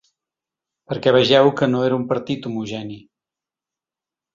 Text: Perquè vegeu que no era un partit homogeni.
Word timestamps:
Perquè 0.93 1.13
vegeu 1.17 1.51
que 1.61 1.71
no 1.75 1.85
era 1.91 2.01
un 2.03 2.09
partit 2.15 2.51
homogeni. 2.53 3.01